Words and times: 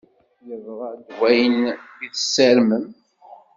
Yeḍṛa-d 0.47 1.07
wayen 1.19 1.59
i 2.05 2.07
tessarmem? 2.13 2.85